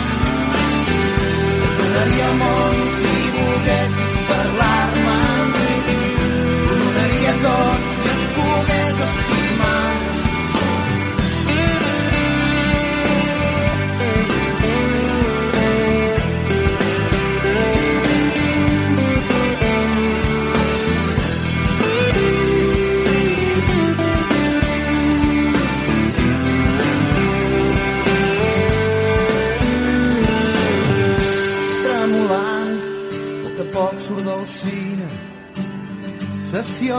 Et 1.66 1.74
donaria 1.80 2.28
amor 2.36 2.74
si 2.96 3.16
poguessis 3.36 4.16
parlar-me. 4.30 5.20
Ho 6.68 6.74
donaria 6.84 7.34
tot. 7.44 7.69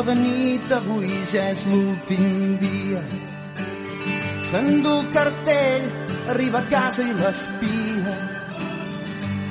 De 0.01 0.15
nit, 0.17 0.71
avui 0.73 1.11
ja 1.29 1.43
és 1.53 1.61
l'últim 1.69 2.55
dia. 2.57 3.01
S'endú 4.49 4.95
el 4.97 5.11
cartell, 5.13 5.85
arriba 6.33 6.63
a 6.63 6.69
casa 6.71 7.05
i 7.05 7.13
l'espia. 7.19 8.15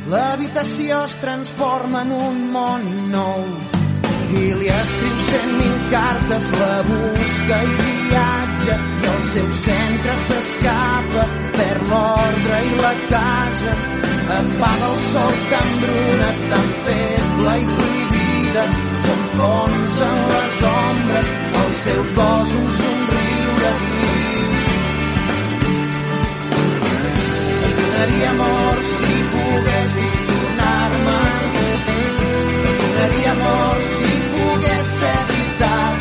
L'habitació 0.10 1.04
es 1.06 1.14
transforma 1.22 2.02
en 2.02 2.16
un 2.18 2.42
món 2.56 2.90
nou 3.14 3.46
i 4.40 4.44
li 4.58 4.74
escriu 4.74 5.22
cent 5.28 5.54
mil 5.60 5.78
cartes, 5.94 6.52
la 6.58 6.74
busca 6.90 7.62
i 7.70 7.72
viatja 7.86 8.82
i 8.82 9.10
el 9.14 9.24
seu 9.30 9.56
centre 9.62 10.20
s'escapa 10.26 11.32
per 11.60 11.74
l'ordre 11.94 12.62
i 12.74 12.78
la 12.82 12.96
casa 13.14 13.80
apaga 14.40 14.94
el 14.94 15.02
sol 15.14 15.42
tan 15.54 15.76
bruna, 15.86 16.38
tan 16.54 16.72
feble 16.86 17.60
i 17.64 17.76
prohibida 17.76 18.89
s'enfonsa 19.40 20.06
en 20.06 20.22
les 20.32 20.58
ombres 20.70 21.28
el 21.62 21.72
seu 21.84 22.02
cos 22.16 22.50
un 22.60 22.68
somriure 22.78 23.72
viu. 23.92 24.50
Donaria 27.78 28.30
amor 28.32 28.78
si 28.94 29.16
poguessis 29.34 30.16
tornar-me 30.28 31.22
et 32.68 32.78
donaria 32.84 33.32
amor 33.32 33.78
si 33.94 34.12
pogués 34.34 34.88
ser 35.00 35.22
veritat. 35.30 35.98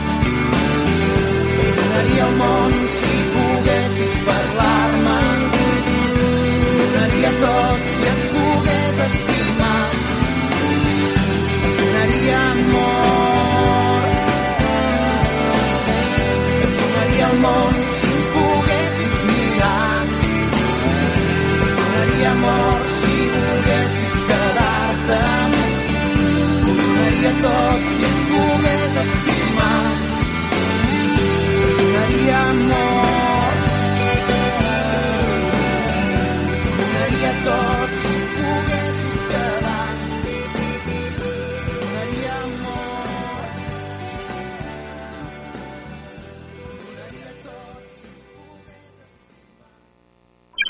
Et 1.62 1.74
donaria 1.78 2.24
el 2.28 2.36
món 2.42 2.72
si 2.98 3.16
poguessis 3.34 4.14
parlar-me. 4.26 5.18
Et 6.68 6.78
donaria 6.80 7.32
tot 7.42 7.90
si 7.94 8.06
et 8.12 8.22
pogués 8.34 8.96
estimar. 9.08 9.90
Et 11.66 11.74
donaria 11.82 12.40
amor 12.52 12.97
món 17.44 17.74
si 17.98 18.12
poguessis 18.34 19.16
mirar 19.28 20.06
donaria 21.76 22.30
amor 22.36 22.80
si 22.98 23.14
volguessis 23.34 24.12
quedar-te 24.28 25.20
ho 26.64 26.70
donaria 26.80 27.32
tot 27.44 27.82
si 27.94 28.04
et 28.10 28.18
pogués 28.30 28.94
estimar 29.04 29.84
donaria 31.78 32.38
amor 32.50 32.97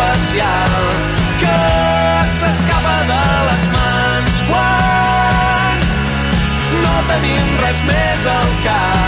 Especial 0.00 0.72
que 1.40 1.56
s'escapa 2.38 2.96
de 3.10 3.24
les 3.48 3.66
mans 3.74 4.40
quan 4.48 5.84
no 6.84 6.96
tenim 7.12 7.52
res 7.64 7.84
més 7.90 8.26
al 8.38 8.50
cap 8.64 8.99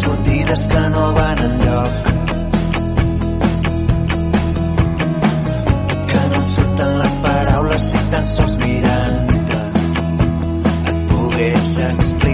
sortides 0.00 0.66
que 0.66 0.80
no 0.94 1.04
van 1.14 1.38
enlloc. 1.46 1.94
Que 6.12 6.22
no 6.30 6.40
em 6.40 6.48
surten 6.54 6.98
les 7.02 7.14
paraules 7.26 7.90
si 7.90 8.02
tan 8.14 8.32
sols 8.34 8.56
mirant-te 8.64 9.62
et 10.90 11.06
pogués 11.12 11.78
explicar. 11.90 12.29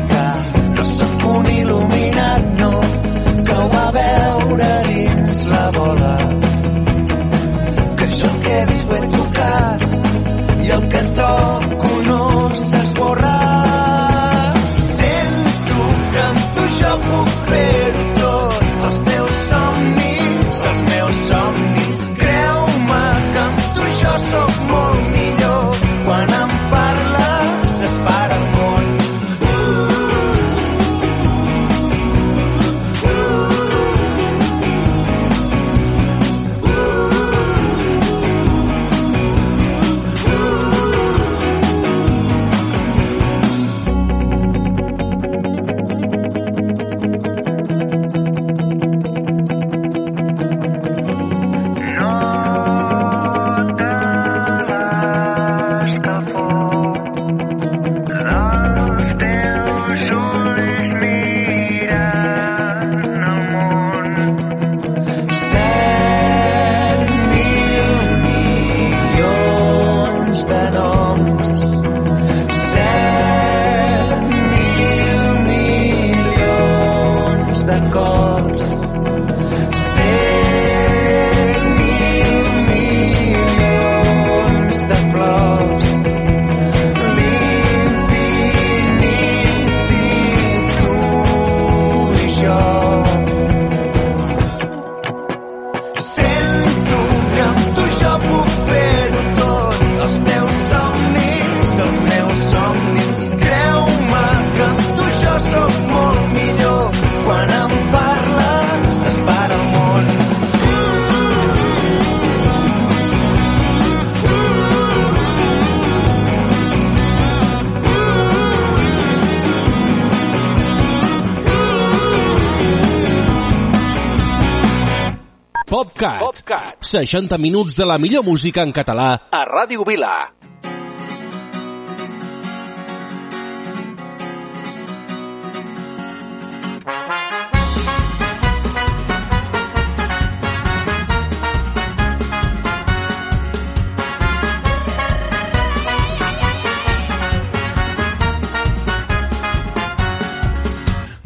PopCat. 126.47 126.79
60 126.81 127.39
minuts 127.39 127.77
de 127.77 127.85
la 127.85 127.99
millor 127.99 128.25
música 128.25 128.63
en 128.63 128.73
català 128.73 129.19
a 129.31 129.45
Ràdio 129.45 129.85
Vila. 129.85 130.31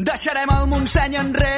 Deixarem 0.00 0.50
el 0.56 0.66
Montseny 0.66 1.16
enrere 1.20 1.49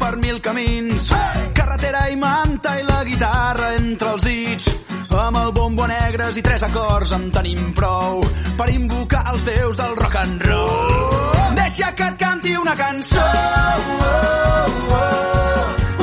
per 0.00 0.16
mil 0.16 0.40
camins. 0.40 1.12
Carretera 1.54 2.06
i 2.08 2.16
manta 2.16 2.78
i 2.80 2.84
la 2.88 3.02
guitarra 3.04 3.74
entre 3.76 4.14
els 4.16 4.24
dits. 4.24 4.68
Amb 5.10 5.36
el 5.40 5.52
bombo 5.52 5.86
negres 5.90 6.38
i 6.38 6.42
tres 6.42 6.62
acords 6.64 7.12
en 7.12 7.28
tenim 7.34 7.72
prou 7.76 8.22
per 8.56 8.68
invocar 8.72 9.24
els 9.34 9.44
déus 9.46 9.76
del 9.76 9.96
rock 9.98 10.16
and 10.22 10.46
roll. 10.46 11.56
Deixa 11.58 11.92
que 11.98 12.08
et 12.12 12.20
canti 12.22 12.54
una 12.56 12.76
cançó. 12.78 13.26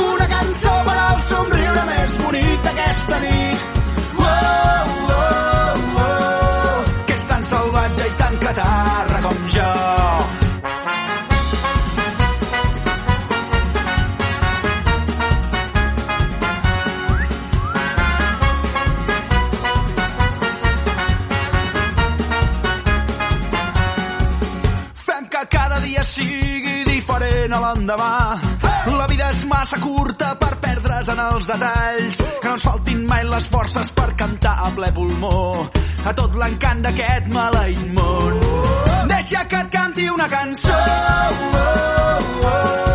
Una 0.08 0.28
cançó 0.36 0.76
per 0.90 1.00
al 1.06 1.24
somriure 1.32 1.88
més 1.94 2.20
bonic 2.22 2.70
d'aquesta 2.70 3.24
nit. 3.26 3.67
L'endemà. 27.68 28.14
La 28.98 29.08
vida 29.12 29.30
és 29.34 29.44
massa 29.50 29.80
curta 29.82 30.34
per 30.40 30.54
perdre's 30.64 31.12
en 31.14 31.22
els 31.28 31.50
detalls. 31.50 32.22
Que 32.42 32.48
no 32.48 32.56
ens 32.56 32.68
faltin 32.70 33.04
mai 33.10 33.28
les 33.28 33.50
forces 33.52 33.92
per 33.98 34.10
cantar 34.20 34.56
a 34.68 34.72
ple 34.78 34.92
pulmó 34.96 35.38
a 36.08 36.14
tot 36.16 36.38
l'encant 36.40 36.84
d'aquest 36.86 37.32
maleït 37.36 37.86
món. 37.98 38.40
Deixa 39.12 39.46
que 39.52 39.64
et 39.66 39.72
canti 39.76 40.10
una 40.14 40.30
cançó. 40.32 40.76
Una 41.52 42.87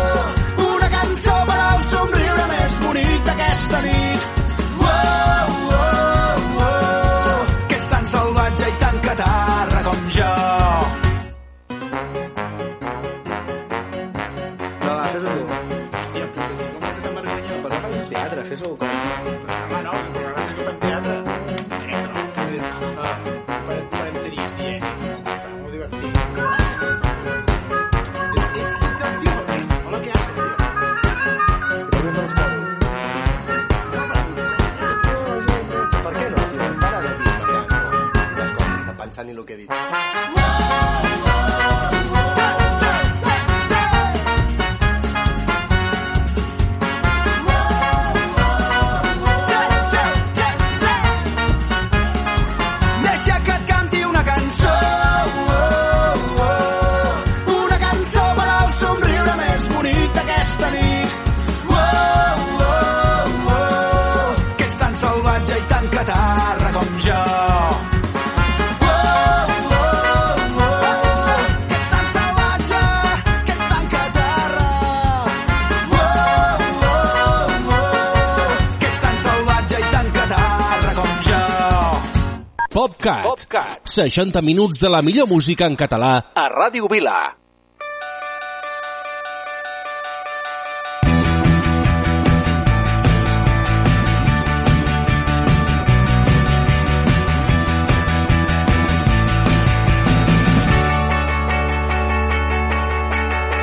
60 83.93 84.41
minuts 84.41 84.79
de 84.81 84.89
la 84.89 85.03
millor 85.03 85.27
música 85.29 85.67
en 85.69 85.75
català 85.77 86.13
a 86.33 86.47
Ràdio 86.49 86.87
Vila. 86.89 87.17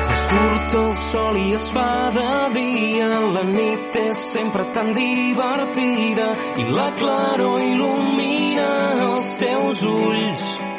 Se 0.07 0.15
surt 0.29 0.79
el 0.85 0.95
sol 1.11 1.43
i 1.43 1.47
es 1.59 1.67
fa 1.75 1.91
de 2.15 2.31
dia, 2.55 3.11
la 3.35 3.43
nit 3.51 3.70
és 4.11 4.19
sempre 4.33 4.65
tan 4.75 4.91
divertida 4.95 6.27
i 6.59 6.67
la 6.75 6.89
claror 6.99 7.61
il·lumina 7.63 8.67
els 9.07 9.31
teus 9.39 9.85
ulls. 9.87 10.70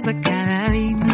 casa 0.00 0.14
cada 0.20 0.70
día. 0.70 1.07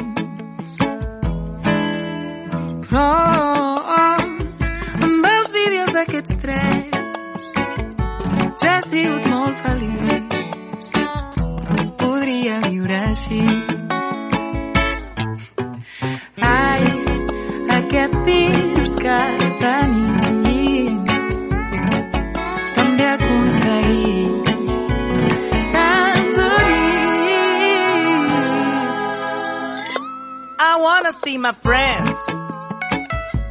see 31.34 31.38
my 31.38 31.52
friends. 31.52 32.10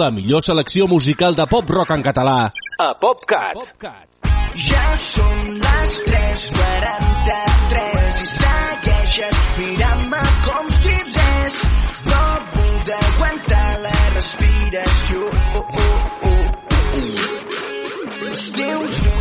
La 0.00 0.08
millor 0.10 0.40
selecció 0.40 0.86
musical 0.88 1.34
de 1.36 1.44
pop-rock 1.44 1.90
en 1.92 2.00
català 2.04 2.50
a 2.80 2.84
PopCat. 3.00 3.56
Ja 4.66 4.96
són 4.96 5.50
les 5.64 5.96
3.43 6.06 8.22
i 8.22 8.24
segueixes 8.30 9.36
mirant-me 9.58 10.22
com 10.46 10.70
si 10.78 10.94
res. 11.10 11.58
Provo 12.06 12.64
d'aguantar 12.88 13.68
la 13.84 13.92
respiració. 14.14 15.28
Oh, 15.60 15.66
oh, 15.84 16.00
oh. 16.30 16.40
Els 18.30 18.44
teus 18.56 18.96
ulls 19.12 19.19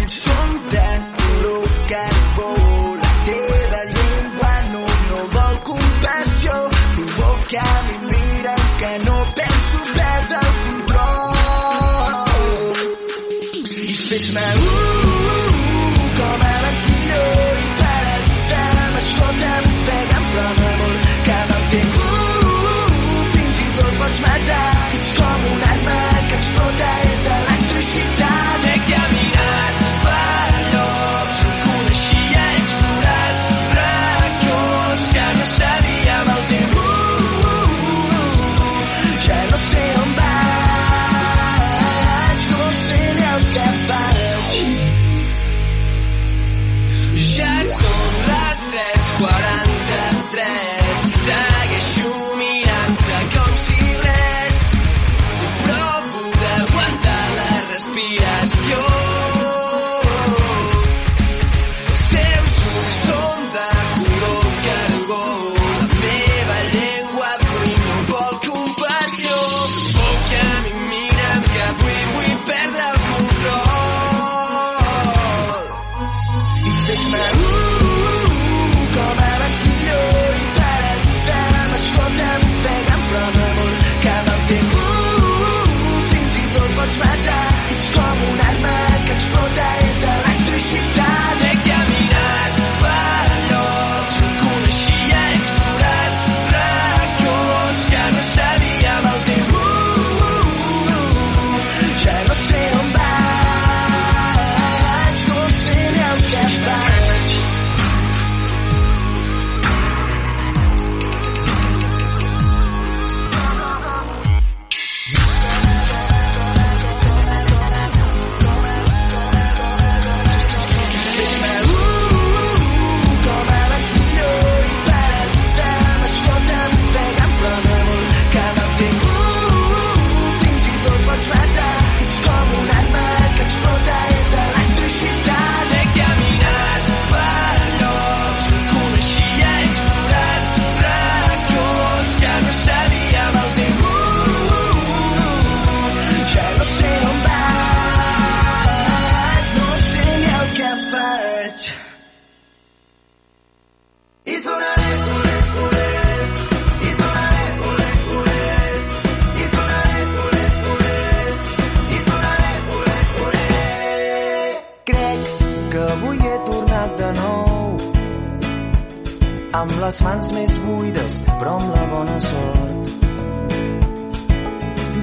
les 169.89 170.01
mans 170.05 170.27
més 170.35 170.51
buides, 170.61 171.15
però 171.39 171.55
amb 171.57 171.69
la 171.73 171.83
bona 171.89 172.17
sort. 172.21 172.89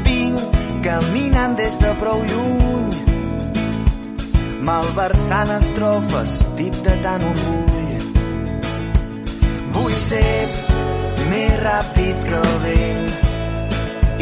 Vinc 0.05 0.39
caminant 0.84 1.57
des 1.59 1.74
de 1.80 1.91
prou 2.03 2.20
lluny, 2.30 2.93
malversant 4.68 5.51
estrofes, 5.57 6.32
dit 6.61 6.76
de 6.87 6.95
tant 7.07 7.24
orgull. 7.30 8.05
Vull 9.78 9.97
ser 10.05 10.37
més 11.32 11.53
ràpid 11.64 12.16
que 12.28 12.37
el 12.45 12.55
vent 12.66 13.09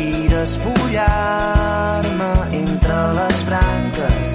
i 0.06 0.08
despullar-me 0.32 2.32
entre 2.62 2.98
les 3.20 3.36
branques. 3.50 4.30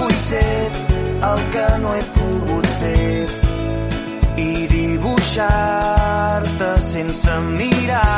Vull 0.00 0.18
ser 0.26 0.52
el 1.30 1.38
que 1.54 1.68
no 1.86 1.90
he 1.94 2.02
pogut 2.18 2.69
dibuixar-te 5.30 6.80
sense 6.90 7.38
mirar-te. 7.56 8.10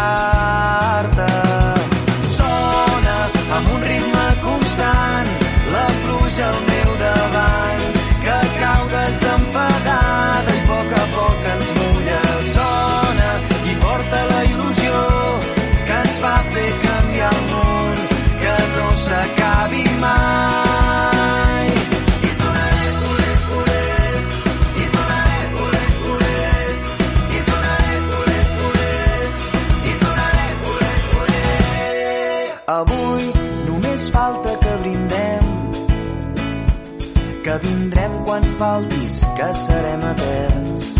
Quan 38.42 38.56
faltis, 38.58 39.20
que 39.36 39.54
serem 39.54 40.00
eterns. 40.10 40.94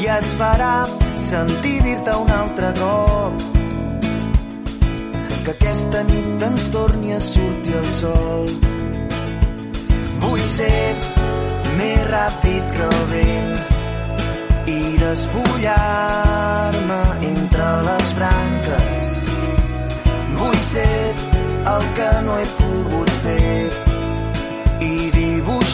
I 0.00 0.02
es 0.16 0.28
farà 0.38 0.86
sentir 1.20 1.82
dir-te 1.84 2.12
un 2.16 2.30
altre 2.30 2.72
cop 2.78 3.34
que 5.44 5.50
aquesta 5.52 6.02
nit 6.08 6.42
ens 6.48 6.64
torni 6.74 7.12
a 7.12 7.20
sortir 7.20 7.74
el 7.80 7.88
sol. 8.00 8.44
Vull 10.22 10.44
ser 10.56 10.82
més 11.78 12.00
ràpid 12.10 12.64
que 12.76 12.84
el 12.88 13.02
vent 13.14 13.54
i 14.72 14.74
despullar-me 15.02 17.01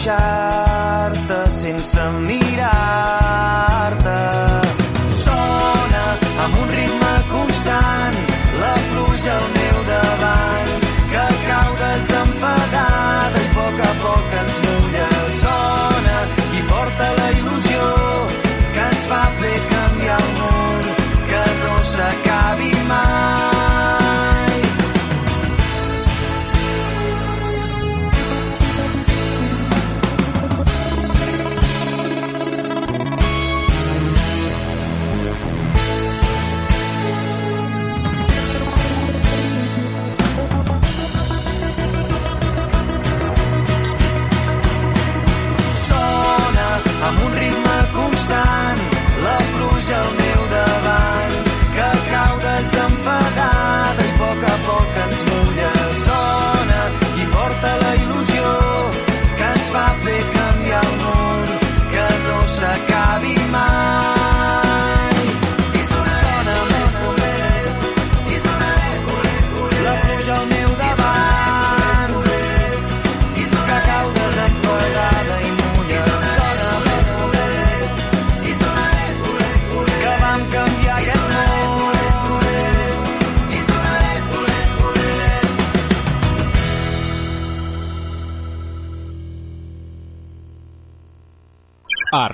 dibuixar-te 0.09 1.50
sense 1.50 2.11
mirar-te. 2.24 3.17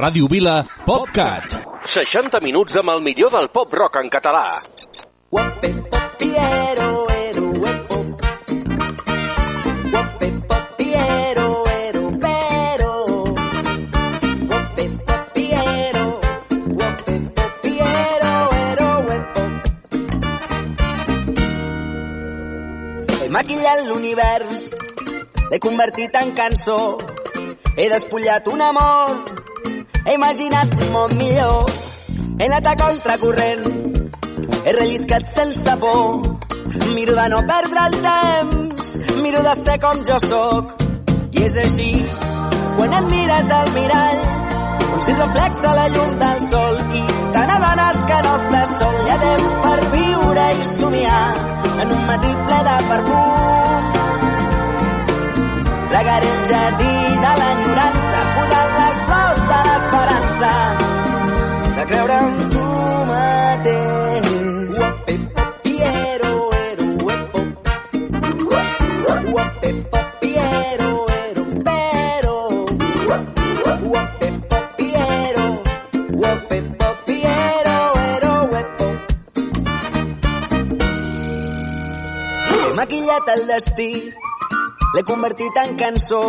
Ràdio 0.05 0.27
Vila, 0.29 0.59
PopCat. 0.85 1.53
60 1.89 2.37
minuts 2.45 2.75
amb 2.77 2.91
el 2.93 2.99
millor 3.01 3.31
del 3.33 3.47
pop-rock 3.49 3.95
en 4.03 4.11
català. 4.13 4.61
Piero, 6.19 6.89
ero, 7.15 7.47
epo. 7.71 8.01
Guape, 9.95 10.29
Piero, 10.77 11.47
ero, 11.87 12.03
pero. 12.21 12.91
Guape, 14.51 14.85
Piero, 15.33 16.05
guape, 16.77 17.15
Piero, 17.63 18.35
ero, 18.69 18.91
epo. 19.17 19.43
He 23.23 23.31
maquillat 23.39 23.87
l'univers, 23.89 24.69
l'he 25.49 25.63
convertit 25.69 26.21
en 26.21 26.35
cançó. 26.37 26.81
He 27.79 27.89
despullat 27.89 28.53
un 28.53 28.61
amor, 28.69 29.34
he 30.07 30.15
imaginat 30.15 30.75
un 30.83 30.93
món 30.93 31.17
millor. 31.17 31.71
He 32.39 32.47
anat 32.47 32.67
a 32.67 32.75
contracorrent, 32.77 33.65
he 34.65 34.73
relliscat 34.73 35.27
sense 35.35 35.77
por. 35.81 36.39
Miro 36.95 37.15
de 37.15 37.29
no 37.29 37.41
perdre 37.47 37.81
el 37.87 37.97
temps, 38.03 38.97
miro 39.23 39.43
de 39.43 39.55
ser 39.63 39.79
com 39.81 40.03
jo 40.09 40.19
sóc. 40.29 40.75
I 41.35 41.45
és 41.47 41.57
així, 41.63 41.91
quan 42.77 42.95
et 42.99 43.09
mires 43.11 43.51
al 43.59 43.71
mirall, 43.77 44.21
com 44.91 45.01
si 45.07 45.15
reflexa 45.21 45.75
la 45.79 45.89
llum 45.95 46.13
del 46.23 46.45
sol 46.49 46.79
i 47.01 47.03
te 47.35 47.47
n'adones 47.51 48.05
que 48.11 48.21
no 48.27 48.37
estàs 48.43 48.77
sol. 48.83 49.01
Hi 49.07 49.15
ha 49.15 49.19
temps 49.25 49.57
per 49.65 49.79
viure 49.97 50.47
i 50.59 50.69
somiar 50.75 51.25
en 51.85 51.97
un 51.99 52.07
matí 52.11 52.37
ple 52.45 52.61
de 52.69 52.77
perfums. 52.93 54.01
Regaré 55.95 56.31
el 56.37 56.47
jardí 56.51 56.95
de 57.25 57.35
l'enyorança, 57.41 58.25
flors 58.37 58.74
de 59.51 59.59
l'esperança, 59.69 60.53
de 61.77 61.85
creure 61.91 62.19
en 62.27 62.35
tu 62.55 62.65
mateix. 63.11 64.27
Uape, 64.79 65.15
Piero, 65.65 66.33
ero, 66.69 66.87
uepo. 67.07 67.41
Uape, 69.35 69.71
Piero, 70.21 70.91
ero, 71.27 71.45
pero. 71.69 72.35
Uape, 73.91 74.29
Piero, 74.79 75.47
uape, 76.23 76.59
Piero, 77.07 77.79
ero, 78.15 78.33
uepo. 78.53 78.87
He 82.51 82.75
maquillat 82.81 83.33
el 83.37 83.47
destí, 83.53 83.93
l'he 84.95 85.03
convertit 85.13 85.57
en 85.67 85.77
cançó. 85.77 86.25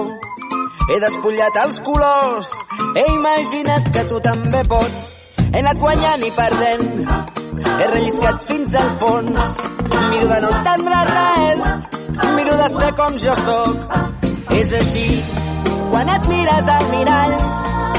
He 0.86 1.00
despullat 1.02 1.56
els 1.64 1.80
colors, 1.82 2.52
he 2.96 3.06
imaginat 3.12 3.90
que 3.92 4.04
tu 4.10 4.20
també 4.24 4.62
pots. 4.72 5.00
He 5.52 5.62
anat 5.62 5.80
guanyant 5.80 6.24
i 6.24 6.32
perdent, 6.36 6.86
he 7.66 7.90
relliscat 7.92 8.46
fins 8.48 8.76
al 8.80 8.94
fons. 9.02 9.58
Miro 10.12 10.30
de 10.32 10.40
no 10.46 10.54
entendre 10.60 11.02
res, 11.10 11.76
miro 12.38 12.56
de 12.62 12.70
ser 12.76 12.94
com 13.02 13.20
jo 13.26 13.36
sóc. 13.42 14.00
És 14.56 14.72
així, 14.80 15.06
quan 15.92 16.16
et 16.16 16.32
mires 16.32 16.72
al 16.78 16.88
mirall, 16.94 17.36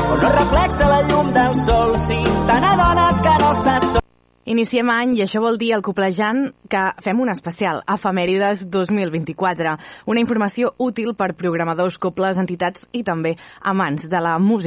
on 0.06 0.24
no 0.24 0.32
reflexa 0.38 0.90
la 0.94 1.04
llum 1.10 1.30
del 1.36 1.54
sol. 1.66 1.94
Si 2.08 2.18
te 2.48 2.58
n'adones 2.64 3.22
que 3.28 3.38
no 3.44 3.54
estàs 3.58 3.88
sol. 3.92 4.02
Iniciem 4.46 4.86
any 4.94 5.16
i 5.18 5.24
això 5.24 5.40
vol 5.42 5.56
dir 5.58 5.72
el 5.74 5.82
coplejant 5.82 6.44
que 6.70 6.80
fem 7.02 7.18
un 7.18 7.32
especial, 7.32 7.80
Efemèrides 7.90 8.60
2024. 8.70 9.72
Una 10.06 10.22
informació 10.22 10.70
útil 10.78 11.16
per 11.18 11.32
programadors, 11.34 11.98
cobles, 11.98 12.38
entitats 12.38 12.86
i 12.94 13.02
també 13.02 13.34
amants 13.66 14.06
de 14.06 14.20
la 14.22 14.36
música 14.38 14.56